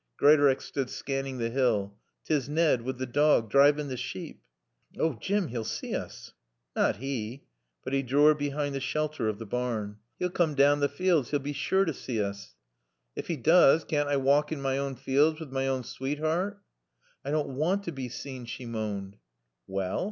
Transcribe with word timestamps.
Greatorex 0.17 0.65
stood 0.65 0.89
scanning 0.89 1.37
the 1.37 1.51
hill. 1.51 1.93
"'Tis 2.25 2.49
Nad, 2.49 2.81
wi' 2.81 2.93
t' 2.93 3.05
dawg, 3.05 3.51
drivin' 3.51 3.87
t' 3.87 3.95
sheep." 3.95 4.41
"Oh, 4.97 5.13
Jim, 5.13 5.49
he'll 5.49 5.63
see 5.63 5.93
us." 5.95 6.33
"Nat 6.75 6.95
he!" 6.95 7.43
But 7.83 7.93
he 7.93 8.01
drew 8.01 8.25
her 8.25 8.33
behind 8.33 8.73
the 8.73 8.79
shelter 8.79 9.29
of 9.29 9.37
the 9.37 9.45
barn. 9.45 9.97
"He'll 10.17 10.31
come 10.31 10.55
down 10.55 10.79
the 10.79 10.89
fields. 10.89 11.29
He'll 11.29 11.39
be 11.39 11.53
sure 11.53 11.85
to 11.85 11.93
see 11.93 12.19
us." 12.19 12.55
"Ef 13.15 13.27
he 13.27 13.37
doos, 13.37 13.83
caann't 13.85 14.07
I 14.07 14.17
walk 14.17 14.51
in 14.51 14.59
my 14.59 14.79
awn 14.79 14.95
fealds 14.95 15.39
wi' 15.39 15.49
my 15.51 15.67
awn 15.67 15.83
sweetheart?" 15.83 16.59
"I 17.23 17.29
don't 17.29 17.49
want 17.49 17.83
to 17.83 17.91
be 17.91 18.09
seen," 18.09 18.45
she 18.45 18.65
moaned. 18.65 19.17
"Wall 19.67 19.99